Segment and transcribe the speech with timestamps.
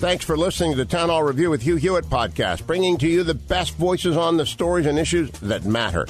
[0.00, 3.22] Thanks for listening to the Town Hall Review with Hugh Hewitt podcast, bringing to you
[3.22, 6.06] the best voices on the stories and issues that matter.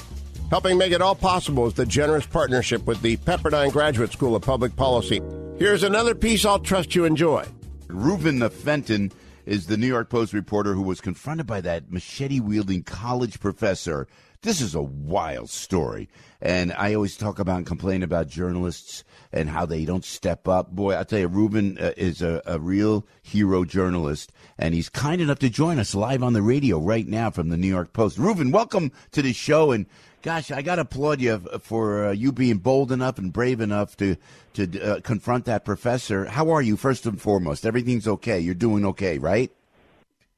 [0.49, 4.43] Helping make it all possible is the generous partnership with the Pepperdine Graduate School of
[4.43, 5.21] Public Policy.
[5.59, 7.45] Here's another piece I'll trust you enjoy.
[7.89, 9.11] Reuven Fenton
[9.45, 14.07] is the New York Post reporter who was confronted by that machete wielding college professor.
[14.43, 16.09] This is a wild story.
[16.41, 19.05] And I always talk about and complain about journalists
[19.35, 20.71] and how they don't step up.
[20.71, 25.21] Boy, I tell you, Reuven uh, is a, a real hero journalist, and he's kind
[25.21, 28.17] enough to join us live on the radio right now from the New York Post.
[28.17, 29.85] Reuven, welcome to the show, and
[30.23, 33.95] gosh, I got to applaud you for uh, you being bold enough and brave enough
[33.99, 34.17] to
[34.55, 36.25] to uh, confront that professor.
[36.25, 37.67] How are you, first and foremost?
[37.67, 38.41] Everything's okay.
[38.41, 39.53] You're doing okay, right?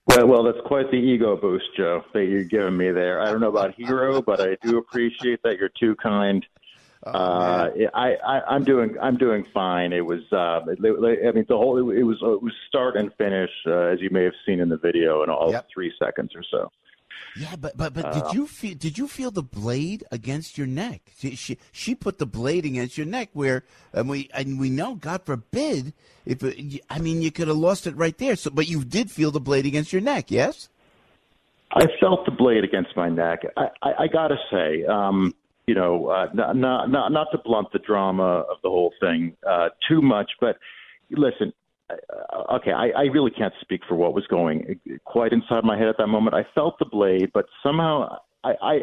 [0.06, 3.20] Well, well, that's quite the ego boost, Joe, that you're giving me there.
[3.20, 6.44] I don't know about hero, but I do appreciate that you're too kind.
[7.04, 9.92] Oh, uh, I, I, I'm doing, I'm doing fine.
[9.92, 13.86] It was, uh, I mean, the whole, it was, it was start and finish, uh,
[13.92, 15.68] as you may have seen in the video, in all yep.
[15.72, 16.70] three seconds or so.
[17.34, 20.66] Yeah, but but but did uh, you feel did you feel the blade against your
[20.66, 21.00] neck?
[21.18, 24.96] She she, she put the blade against your neck where and we and we know
[24.96, 25.94] God forbid
[26.26, 28.36] if it, I mean you could have lost it right there.
[28.36, 30.68] So but you did feel the blade against your neck, yes?
[31.72, 33.44] I felt the blade against my neck.
[33.56, 35.34] I I, I got to say, um,
[35.66, 39.34] you know, uh, not, not not not to blunt the drama of the whole thing
[39.48, 40.58] uh, too much, but
[41.10, 41.54] listen,
[41.90, 41.94] uh,
[42.52, 45.96] okay, I, I really can't speak for what was going quite inside my head at
[45.98, 46.34] that moment.
[46.34, 48.78] I felt the blade, but somehow I, I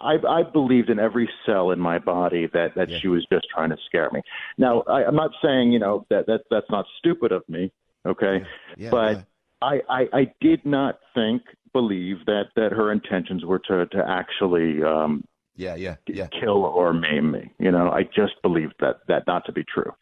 [0.00, 2.98] I, I believed in every cell in my body that that yeah.
[3.00, 4.22] she was just trying to scare me.
[4.56, 7.70] Now, I, I'm not saying you know that that that's not stupid of me,
[8.06, 8.38] okay,
[8.76, 8.84] yeah.
[8.84, 9.26] Yeah, but
[9.62, 11.42] I, I I did not think
[11.72, 15.24] believe that that her intentions were to to actually um
[15.56, 17.52] yeah yeah yeah kill or maim me.
[17.58, 19.92] You know, I just believed that that not to be true.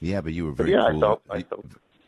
[0.00, 0.98] Yeah, but you were very but yeah, cool.
[0.98, 1.66] I felt, I felt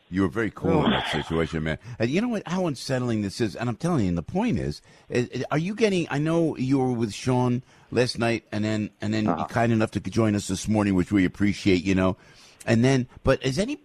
[0.09, 1.77] you were very cool in that situation, man.
[1.99, 2.47] And you know what?
[2.47, 3.55] How unsettling this is.
[3.55, 6.07] And I'm telling you, and the point is, is are you getting?
[6.09, 9.45] I know you were with Sean last night, and then and then uh-huh.
[9.47, 11.83] kind enough to join us this morning, which we appreciate.
[11.83, 12.17] You know,
[12.65, 13.79] and then, but is any?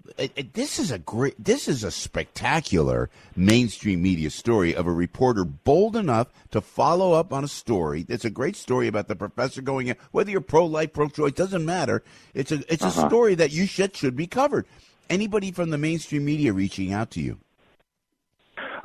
[0.54, 1.34] This is a great.
[1.42, 7.34] This is a spectacular mainstream media story of a reporter bold enough to follow up
[7.34, 8.06] on a story.
[8.08, 9.96] It's a great story about the professor going in.
[10.12, 12.02] Whether you're pro-life, pro-choice, doesn't matter.
[12.32, 13.04] It's a it's uh-huh.
[13.04, 14.66] a story that you should should be covered
[15.10, 17.38] anybody from the mainstream media reaching out to you?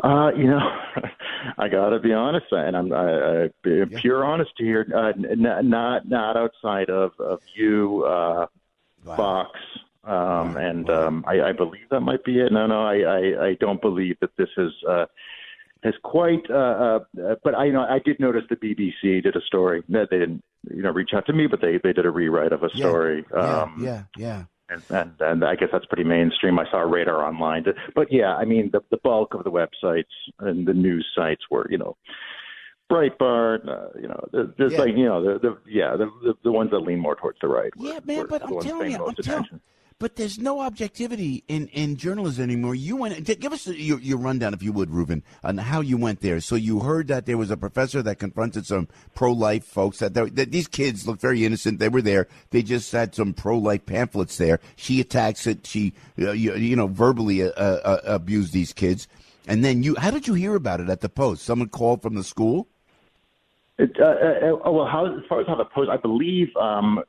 [0.03, 0.59] Uh, you know,
[1.57, 3.85] I got to be honest, and I'm I, I, yeah.
[3.99, 4.87] pure honesty here.
[4.93, 8.47] Uh, n- not not outside of of you, uh,
[9.05, 9.15] wow.
[9.15, 9.59] Fox,
[10.05, 10.55] um, wow.
[10.57, 11.07] and wow.
[11.07, 12.51] Um, I, I believe that might be it.
[12.51, 14.71] No, no, I I, I don't believe that this is.
[14.87, 15.05] Uh,
[15.81, 19.41] has quite, uh, uh, but I you know I did notice the BBC did a
[19.47, 22.51] story they didn't you know reach out to me, but they they did a rewrite
[22.51, 23.23] of a story.
[23.33, 26.59] Yeah, um, yeah, yeah and, and and I guess that's pretty mainstream.
[26.59, 27.65] I saw Radar Online,
[27.95, 30.03] but yeah, I mean the the bulk of the websites
[30.39, 31.97] and the news sites were you know
[32.91, 34.79] Breitbart, uh, you know, there's yeah.
[34.79, 37.47] like you know the the yeah the, the, the ones that lean more towards the
[37.47, 37.71] right.
[37.77, 39.61] Yeah, were, man, were but I'm telling you, I'm telling,
[39.99, 42.73] but there's no objectivity in, in journalism anymore.
[42.73, 43.23] You went.
[43.39, 46.39] Give us your, your rundown, if you would, Reuven, on how you went there.
[46.39, 49.99] So you heard that there was a professor that confronted some pro-life folks.
[49.99, 51.79] That, that these kids looked very innocent.
[51.79, 52.27] They were there.
[52.51, 54.61] They just had some pro-life pamphlets there.
[54.77, 55.67] She attacks it.
[55.67, 59.07] She, uh, you, you, know, verbally uh, uh, abused these kids.
[59.47, 61.43] And then you, how did you hear about it at the Post?
[61.43, 62.69] Someone called from the school.
[63.77, 67.03] It, uh, uh, well, how, as far as how the Post, I believe um,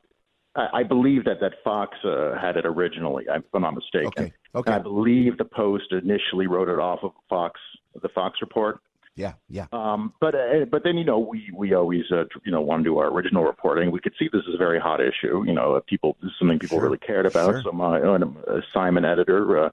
[0.55, 4.11] I believe that that Fox uh, had it originally, if I'm not mistaken.
[4.17, 4.33] Okay.
[4.53, 4.71] Okay.
[4.73, 7.59] I believe the Post initially wrote it off of Fox,
[8.01, 8.81] the Fox report.
[9.15, 9.67] Yeah, yeah.
[9.71, 12.83] Um, but uh, but then you know we we always uh, you know want to
[12.83, 13.91] do our original reporting.
[13.91, 15.43] We could see this is a very hot issue.
[15.45, 16.85] You know, people this is something people sure.
[16.85, 17.51] really cared about.
[17.51, 17.61] Sure.
[17.63, 19.69] So my own uh, Simon editor uh,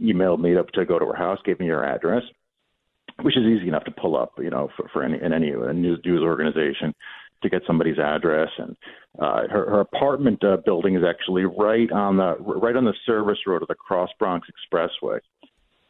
[0.00, 2.22] emailed me up to go to her house, gave me her address,
[3.22, 4.32] which is easy enough to pull up.
[4.38, 6.94] You know, for, for any in any news news organization
[7.42, 8.76] to get somebody's address and
[9.18, 13.38] uh, her, her apartment uh, building is actually right on the right on the service
[13.46, 15.20] road of the Cross Bronx Expressway,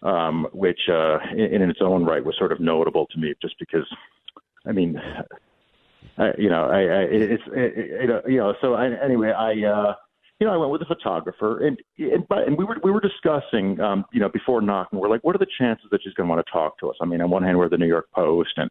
[0.03, 3.59] um, which uh, in, in its own right was sort of notable to me, just
[3.59, 3.87] because,
[4.65, 5.01] I mean,
[6.19, 9.53] I, you know, I, I it's it, it, you know, so I, anyway, I.
[9.67, 9.95] Uh,
[10.39, 13.81] you know, I went with a photographer, and and, and we were we were discussing,
[13.81, 16.35] um, you know, before knocking, we're like, what are the chances that she's going to
[16.35, 16.97] want to talk to us?
[17.01, 18.71] I mean, on one hand, we're the New York Post, and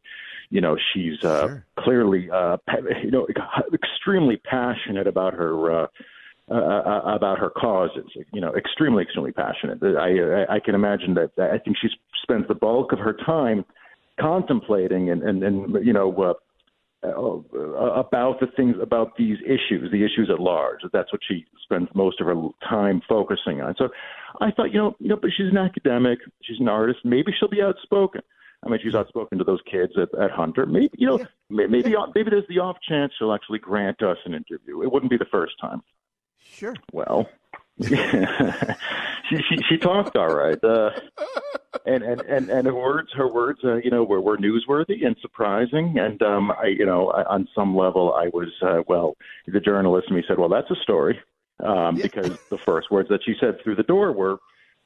[0.49, 1.65] you know, she's uh, sure.
[1.79, 2.57] clearly, uh,
[3.03, 3.27] you know,
[3.73, 5.83] extremely passionate about her.
[5.83, 5.87] Uh,
[6.47, 9.79] uh, uh, about her causes, you know, extremely, extremely passionate.
[9.81, 11.31] I, I, I can imagine that.
[11.39, 11.87] I think she
[12.21, 13.65] spends the bulk of her time
[14.21, 16.33] contemplating and, and, and you know, uh,
[17.03, 20.79] uh, about the things about these issues, the issues at large.
[20.93, 22.35] That's what she spends most of her
[22.67, 23.75] time focusing on.
[23.77, 23.89] So
[24.41, 26.99] I thought, you know, you know, but she's an academic, she's an artist.
[27.03, 28.21] Maybe she'll be outspoken.
[28.65, 30.65] I mean, she's outspoken to those kids at, at Hunter.
[30.65, 31.25] Maybe you know, yeah.
[31.67, 34.81] maybe maybe there's the off chance she'll actually grant us an interview.
[34.81, 35.81] It wouldn't be the first time.
[36.39, 36.75] Sure.
[36.91, 37.29] Well,
[37.83, 37.95] she,
[39.49, 40.61] she she talked all right.
[40.63, 40.91] Uh,
[41.85, 45.15] and and and and her words, her words, uh, you know, were, were newsworthy and
[45.21, 45.97] surprising.
[45.99, 49.15] And um, I, you know, I, on some level, I was uh, well.
[49.47, 51.19] The journalist in me said, "Well, that's a story,"
[51.63, 52.03] um, yeah.
[52.03, 54.37] because the first words that she said through the door were,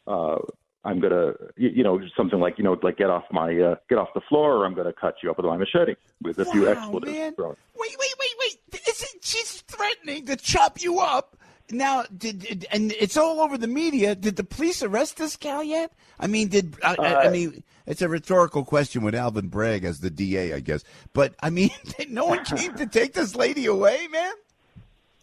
[0.08, 0.40] uh,
[0.84, 3.98] "I'm gonna," you, you know, something like, you know, like get off my, uh, get
[3.98, 6.52] off the floor, or I'm gonna cut you up with my machete with a wow,
[6.52, 7.12] few expletives.
[7.12, 7.34] Man.
[7.38, 8.82] Wait, wait, wait, wait!
[8.88, 11.36] Isn't she's threatening to chop you up?
[11.72, 14.16] Now, did, did, and it's all over the media.
[14.16, 15.92] Did the police arrest this gal yet?
[16.20, 20.00] I mean, did I, uh, I, mean it's a rhetorical question with Alvin Bragg as
[20.00, 20.84] the DA, I guess.
[21.14, 21.72] But I mean,
[22.10, 24.34] no one came to take this lady away, man.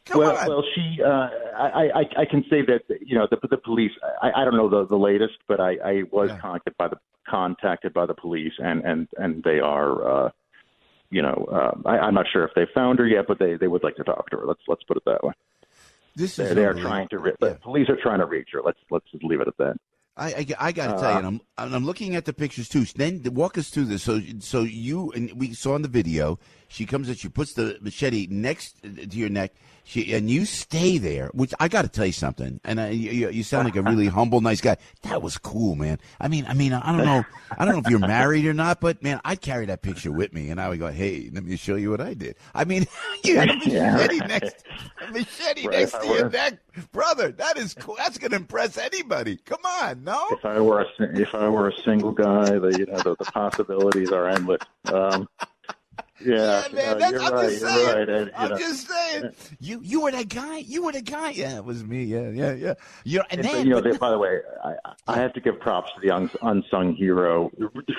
[0.07, 0.49] Come well, on.
[0.49, 1.03] well, she.
[1.03, 3.91] Uh, I, I, I can say that you know the the police.
[4.23, 6.39] I, I don't know the the latest, but I, I was yeah.
[6.39, 6.97] contacted by the
[7.29, 10.27] contacted by the police, and and and they are.
[10.27, 10.31] Uh,
[11.09, 13.69] you know, uh, I, I'm not sure if they found her yet, but they they
[13.69, 14.47] would like to talk to her.
[14.47, 15.33] Let's let's put it that way.
[16.15, 17.19] This is they, they are trying to.
[17.19, 17.55] Re- yeah.
[17.63, 18.61] police are trying to reach her.
[18.65, 19.77] Let's let's just leave it at that.
[20.17, 22.69] I, I, I got to uh, tell you, and I'm I'm looking at the pictures
[22.69, 22.85] too.
[22.85, 24.03] Then walk us through this.
[24.03, 26.39] So so you and we saw in the video,
[26.69, 29.53] she comes and she puts the machete next to your neck.
[29.89, 32.61] She and you stay there, which I got to tell you something.
[32.65, 34.79] And I, you, you sound like a really humble, nice guy.
[35.03, 36.01] That was cool, man.
[36.21, 37.25] I mean, I mean, I don't know,
[37.57, 40.33] I don't know if you're married or not, but man, I'd carry that picture with
[40.33, 42.89] me, and I would go, "Hey, let me show you what I did." I mean,
[43.25, 44.65] you had a machete next,
[45.07, 46.59] a machete right, next to your neck,
[46.91, 47.31] brother.
[47.31, 47.95] That is cool.
[47.97, 49.37] That's gonna impress anybody.
[49.37, 50.21] Come on, no.
[50.33, 53.25] If I were a if I were a single guy, the you know the, the
[53.27, 54.63] possibilities are endless.
[54.87, 55.29] Um,
[56.25, 56.99] yeah, yeah man.
[56.99, 57.97] That's, I'm right, just saying.
[57.97, 58.59] Right, and, I'm know.
[58.59, 59.31] just saying.
[59.61, 60.59] You you were that guy.
[60.59, 61.31] You were the guy.
[61.31, 62.05] Yeah, it was me.
[62.05, 62.75] Yeah, yeah, yeah.
[63.05, 64.75] You know, and, then, you know, they, by the way, I,
[65.07, 67.51] I have to give props to the unsung hero.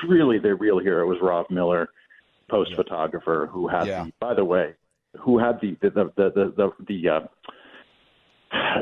[0.07, 1.89] Really, the real hero was Rob Miller,
[2.49, 4.05] post photographer, who had, yeah.
[4.05, 4.73] the, by the way,
[5.19, 7.19] who had the the the the the, the, uh,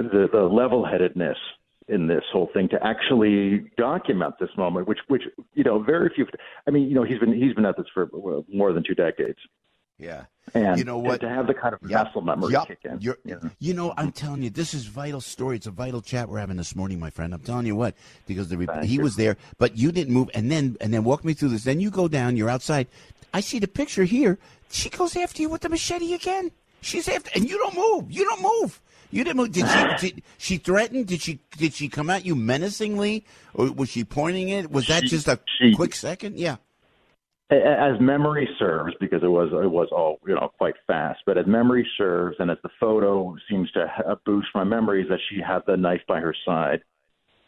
[0.02, 1.38] the, the level headedness
[1.88, 5.24] in this whole thing to actually document this moment, which which
[5.54, 6.26] you know very few.
[6.68, 8.10] I mean, you know, he's been he's been at this for
[8.52, 9.40] more than two decades.
[9.98, 10.24] Yeah.
[10.54, 11.22] And you know what?
[11.22, 12.06] To have the kind of yep.
[12.06, 12.68] muscle memory yep.
[12.68, 13.00] kick in.
[13.02, 13.50] You, know?
[13.60, 15.56] you know, I'm telling you, this is vital story.
[15.56, 17.34] It's a vital chat we're having this morning, my friend.
[17.34, 17.96] I'm telling you what,
[18.28, 19.02] because the Thank he you.
[19.02, 21.64] was there, but you didn't move, and then and then walk me through this.
[21.64, 22.36] Then you go down.
[22.36, 22.88] You're outside.
[23.34, 24.38] I see the picture here.
[24.70, 26.52] She goes after you with the machete again.
[26.82, 28.12] She's after, and you don't move.
[28.12, 28.80] You don't move.
[29.16, 29.52] You didn't move.
[29.54, 30.10] Did she?
[30.10, 31.08] Did, she threatened?
[31.08, 31.40] Did she?
[31.58, 34.70] Did she come at you menacingly, or was she pointing it?
[34.70, 36.38] Was that she, just a she, quick second?
[36.38, 36.58] Yeah.
[37.50, 41.20] As memory serves, because it was it was all you know quite fast.
[41.26, 45.40] But as memory serves, and as the photo seems to boost my memories, that she
[45.40, 46.82] had the knife by her side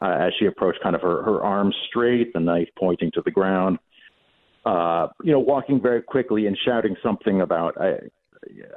[0.02, 3.32] uh, as she approached, kind of her her arms straight, the knife pointing to the
[3.32, 3.78] ground.
[4.66, 7.96] Uh, you know, walking very quickly and shouting something about I,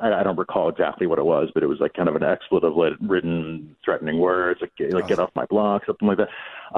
[0.01, 2.23] I, I don't recall exactly what it was, but it was like kind of an
[2.23, 6.29] expletive ridden, threatening words, like, like get off my block, something like that.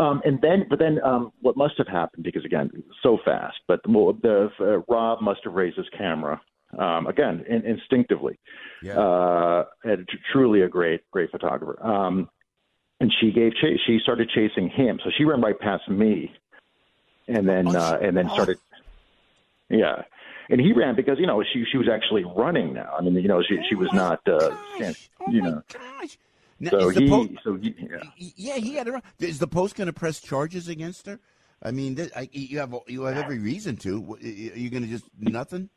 [0.00, 2.70] Um, and then, but then, um, what must have happened because again,
[3.02, 3.56] so fast.
[3.68, 6.40] But the, the uh, Rob must have raised his camera
[6.78, 8.38] um, again in, instinctively.
[8.82, 8.98] Yeah.
[8.98, 11.84] Uh, and truly a great, great photographer.
[11.84, 12.28] Um,
[13.00, 13.80] and she gave chase.
[13.86, 16.32] She started chasing him, so she ran right past me,
[17.26, 18.58] and then uh, and then started.
[19.68, 20.02] Yeah,
[20.50, 22.94] and he ran because you know she she was actually running now.
[22.98, 25.10] I mean, you know, she oh she was not, uh, gosh.
[25.28, 25.62] you oh know.
[25.72, 26.18] Gosh.
[26.60, 28.32] Now, so he, post, so he, yeah.
[28.36, 29.02] yeah, he had to run.
[29.18, 31.18] Is the post going to press charges against her?
[31.62, 34.14] I mean, I, you have you have every reason to.
[34.14, 35.70] Are you going to just nothing?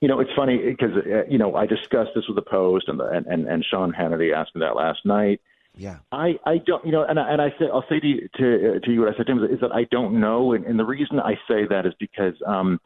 [0.00, 3.00] You know, it's funny because uh, you know I discussed this with the Post and
[3.00, 5.40] the, and, and and Sean Hannity asked me that last night.
[5.76, 8.28] Yeah, I, I don't, you know, and I, and I say I'll say to you,
[8.36, 10.64] to, uh, to you what I said to him is that I don't know, and,
[10.64, 12.80] and the reason I say that is because um,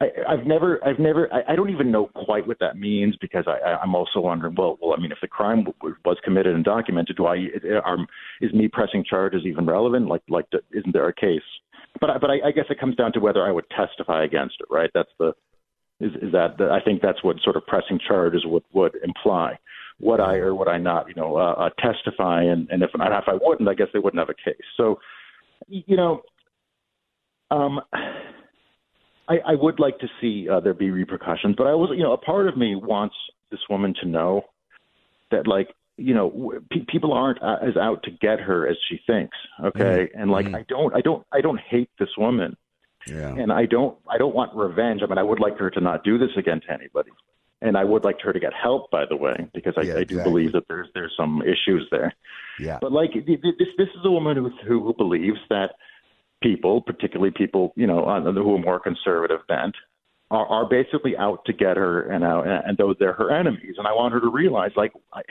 [0.00, 3.44] I, I've never, I've never, I, I don't even know quite what that means because
[3.46, 4.54] I, I'm also wondering.
[4.56, 7.48] Well, well, I mean, if the crime w- was committed and documented, do I,
[7.84, 7.98] are,
[8.40, 10.08] is me pressing charges even relevant?
[10.08, 11.42] Like, like, isn't there a case?
[12.00, 14.56] But, I, but I, I guess it comes down to whether I would testify against
[14.60, 14.90] it, right?
[14.94, 15.34] That's the,
[16.00, 19.58] is, is that the, I think that's what sort of pressing charges would would imply.
[20.00, 22.42] would I or would I not, you know, uh, uh, testify?
[22.42, 24.64] And, and if and if I wouldn't, I guess they wouldn't have a case.
[24.76, 24.98] So,
[25.68, 26.22] you know,
[27.50, 27.80] um,
[29.30, 32.12] I, I would like to see uh, there be repercussions, but I was, you know,
[32.12, 33.14] a part of me wants
[33.50, 34.42] this woman to know
[35.30, 38.98] that, like, you know, pe- people aren't uh, as out to get her as she
[39.06, 39.36] thinks.
[39.64, 40.20] Okay, mm-hmm.
[40.20, 40.56] and like, mm-hmm.
[40.56, 42.56] I don't, I don't, I don't hate this woman.
[43.06, 43.28] Yeah.
[43.28, 45.00] And I don't, I don't want revenge.
[45.02, 47.10] I mean, I would like her to not do this again to anybody
[47.62, 50.04] and I would like her to get help, by the way, because I, yeah, I
[50.04, 50.32] do exactly.
[50.32, 52.14] believe that there's there's some issues there.
[52.58, 52.78] Yeah.
[52.80, 53.38] But like this,
[53.76, 55.72] this is a woman who who believes that
[56.42, 59.74] people, particularly people you know who are more conservative bent,
[60.30, 63.74] are, are basically out to get her and out, and those they're her enemies.
[63.78, 65.22] And I want her to realize, like, I,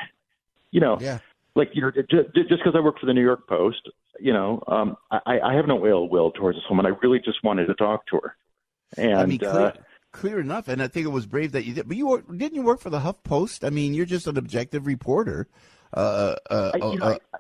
[0.71, 1.19] you know, yeah.
[1.55, 3.89] like you know, just because I work for the New York Post,
[4.19, 6.85] you know, um, I, I have no ill will towards this woman.
[6.85, 8.35] I really just wanted to talk to her.
[8.97, 9.71] And I mean, clear, uh,
[10.11, 11.87] clear enough, and I think it was brave that you did.
[11.87, 13.63] But you were, didn't you work for the Huff Post?
[13.63, 15.47] I mean, you're just an objective reporter.
[15.93, 17.37] Uh, uh, I, you know, uh,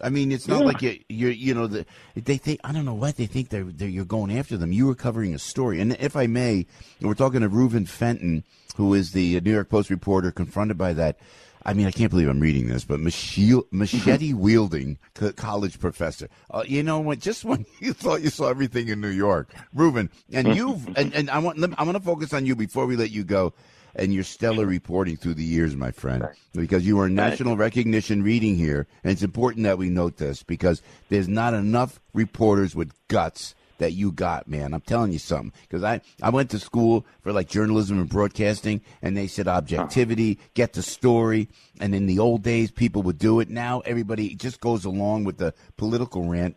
[0.00, 0.66] I, mean, it's not yeah.
[0.66, 3.64] like you, you're, you know, the, they think I don't know what they think they're,
[3.64, 4.72] they're, you're going after them.
[4.72, 6.66] You were covering a story, and if I may,
[7.00, 8.44] we're talking to Reuven Fenton,
[8.76, 11.18] who is the New York Post reporter confronted by that
[11.66, 13.00] I mean, I can't believe I'm reading this, but
[13.70, 14.98] machete wielding
[15.36, 16.28] college professor.
[16.50, 17.20] Uh, you know what?
[17.20, 21.30] Just when you thought you saw everything in New York, Reuven, and you and, and
[21.30, 23.54] I want I want to focus on you before we let you go,
[23.96, 28.56] and your stellar reporting through the years, my friend, because you are national recognition reading
[28.56, 33.54] here, and it's important that we note this because there's not enough reporters with guts
[33.78, 34.72] that you got, man.
[34.72, 38.80] I'm telling you something because I I went to school for like journalism and broadcasting,
[39.02, 41.48] and they said objectivity, get the story.
[41.80, 43.50] And in the old days, people would do it.
[43.50, 46.56] Now everybody just goes along with the political rant.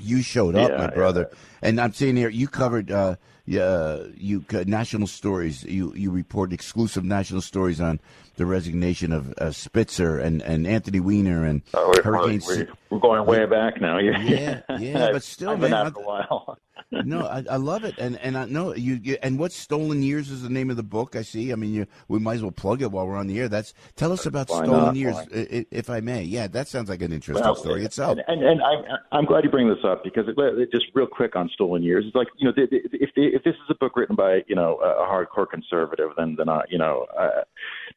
[0.00, 1.68] You showed up, yeah, my brother, yeah.
[1.68, 2.90] and I'm saying here you covered.
[2.90, 3.16] Uh,
[3.58, 5.64] uh, you uh, national stories.
[5.64, 7.98] You you report exclusive national stories on
[8.36, 12.40] the resignation of uh, Spitzer and, and Anthony Weiner and oh, we're, Hurricane.
[12.46, 13.98] We're, we're, going way back now.
[14.02, 16.58] Yeah, yeah, but still, I've man, been out for a while.
[17.04, 20.30] No, I, I, love it, and and I know you, you, And what stolen years
[20.30, 21.16] is the name of the book?
[21.16, 21.52] I see.
[21.52, 23.48] I mean, you, we might as well plug it while we're on the air.
[23.48, 24.96] That's tell us about Why stolen not?
[24.96, 25.26] years, Why?
[25.70, 26.22] if I may.
[26.22, 28.18] Yeah, that sounds like an interesting well, story itself.
[28.28, 31.06] And, and, and I'm I'm glad you bring this up because it, it, just real
[31.06, 32.04] quick on stolen years.
[32.06, 35.06] It's like you know, if if this is a book written by you know a
[35.06, 37.06] hardcore conservative, then then I, you know.
[37.18, 37.42] Uh,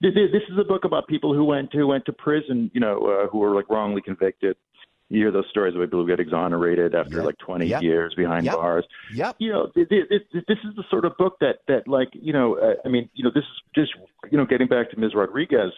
[0.01, 3.29] this is a book about people who went who went to prison, you know, uh,
[3.29, 4.55] who were like wrongly convicted.
[5.15, 7.25] You hear those stories where people who get exonerated after yep.
[7.25, 7.81] like 20 yep.
[7.81, 8.55] years behind yep.
[8.55, 8.85] bars.
[9.13, 9.37] Yep.
[9.39, 12.89] You know, this, is the sort of book that that like you know, uh, I
[12.89, 13.93] mean, you know, this is just
[14.29, 15.11] you know, getting back to Ms.
[15.15, 15.71] Rodriguez.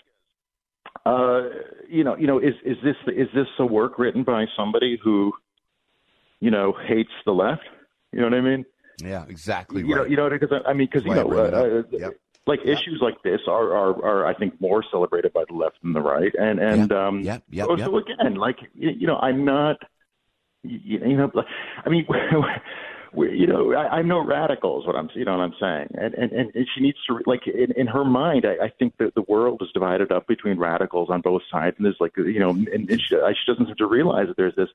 [1.05, 1.41] Uh,
[1.87, 5.31] you know, you know, is is this is this a work written by somebody who,
[6.39, 7.61] you know, hates the left?
[8.11, 8.65] You know what I mean?
[9.03, 9.83] Yeah, exactly.
[9.83, 10.01] You right.
[10.01, 12.13] know, you know, because I mean, because you know, uh, yep
[12.47, 12.77] like yep.
[12.77, 16.01] issues like this are, are are I think more celebrated by the left than the
[16.01, 16.91] right, and and yep.
[16.91, 17.43] um, yep.
[17.49, 17.67] Yep.
[17.67, 19.77] So, so again, like you know, I'm not,
[20.63, 21.31] you know,
[21.85, 22.07] I mean.
[23.13, 25.87] we, you know, I, I'm no radical, is what I'm, you know, what I'm saying,
[25.93, 28.45] and and and she needs to like in, in her mind.
[28.45, 31.85] I, I think that the world is divided up between radicals on both sides, and
[31.85, 34.69] there's like, you know, and, and she, she doesn't seem to realize that there's this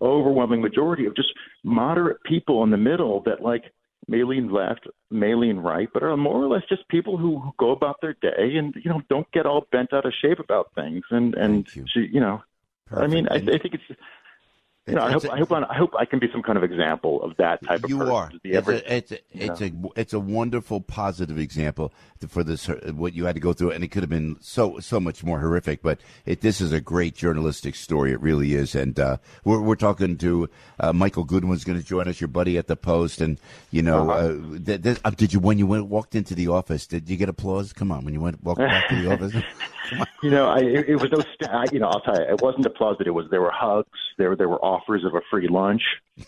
[0.00, 3.64] overwhelming majority of just moderate people in the middle that like
[4.08, 7.52] may lean left, may lean right, but are more or less just people who, who
[7.58, 10.70] go about their day and you know don't get all bent out of shape about
[10.74, 11.04] things.
[11.10, 11.84] And and you.
[11.88, 12.42] She, you know,
[12.86, 13.04] Perfect.
[13.04, 14.00] I mean, I, I think it's
[14.86, 17.22] you know, I hope, I hope I hope I can be some kind of example
[17.22, 17.88] of that type of.
[17.88, 18.30] You are.
[18.44, 21.90] It's a, it's a, it's a it's a wonderful positive example
[22.28, 25.00] for this what you had to go through, and it could have been so so
[25.00, 25.80] much more horrific.
[25.80, 28.12] But it, this is a great journalistic story.
[28.12, 32.06] It really is, and uh, we're we're talking to uh, Michael Goodwin's going to join
[32.06, 34.26] us, your buddy at the Post, and you know, uh-huh.
[34.26, 36.86] uh, th- th- uh, did you when you went walked into the office?
[36.86, 37.72] Did you get applause?
[37.72, 39.34] Come on, when you went walked back to the office.
[40.22, 41.20] You know, I, it, it was no.
[41.20, 42.96] St- you know, I'll tell you, it wasn't applause.
[42.98, 43.88] But it was there were hugs.
[44.18, 45.82] There there were offers of a free lunch.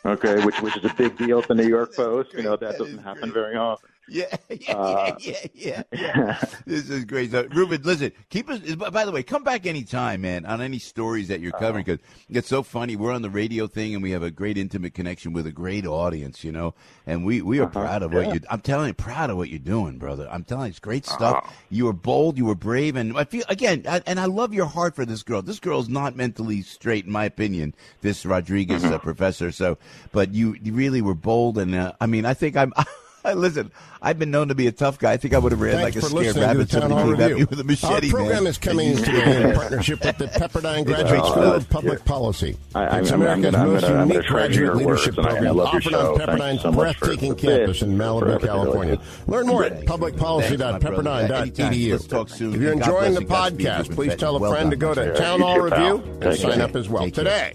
[0.04, 2.32] Okay, which which is a big deal at the New York Post.
[2.34, 3.34] You know, that, that doesn't happen great.
[3.34, 3.90] very often.
[4.16, 6.44] Yeah, yeah, uh, yeah, yeah, yeah.
[6.66, 7.32] this is great.
[7.32, 8.60] So, Reuven, listen, keep us.
[8.76, 12.38] By the way, come back anytime, man, on any stories that you're covering because uh,
[12.38, 12.94] it's so funny.
[12.94, 15.86] We're on the radio thing, and we have a great intimate connection with a great
[15.86, 16.74] audience, you know.
[17.04, 18.40] And we we are uh-huh, proud of what you.
[18.48, 20.28] I'm telling you, proud of what you're doing, brother.
[20.30, 21.38] I'm telling you, it's great stuff.
[21.38, 21.52] Uh-huh.
[21.70, 24.66] You were bold, you were brave, and I feel again, I, and I love your
[24.66, 25.42] heart for this girl.
[25.42, 27.74] This girl is not mentally straight, in my opinion.
[28.02, 29.50] This Rodriguez uh, professor.
[29.50, 29.78] So,
[30.12, 32.72] but you, you really were bold, and uh, I mean, I think I'm.
[32.76, 32.84] I
[33.36, 33.70] listen.
[34.02, 35.12] I've been known to be a tough guy.
[35.12, 36.90] I think I would have ran Thanks like a scared rabbit to the rabbit.
[36.90, 38.06] Town Somebody came at me with a machete.
[38.08, 38.50] Our program man.
[38.50, 42.56] is coming to you in partnership with the Pepperdine Graduate Uh, School of Public Policy.
[42.74, 45.26] I- I'm- it's I'm- I'm America's gonna- I'm most gonna- I'm unique graduate leadership and
[45.26, 48.40] I- I program love offered on Pepperdine's so breathtaking campus in Malibu.
[48.44, 48.98] California.
[49.26, 50.12] Learn more at Thanks, my brother.
[50.12, 51.90] publicpolicy.pepperdine.edu.
[51.92, 52.54] Let's talk soon.
[52.54, 55.16] If you're enjoying the podcast, please tell a friend to go to my.
[55.18, 55.96] Town Hall You too, pal.
[55.98, 57.54] Review and sign up as well today.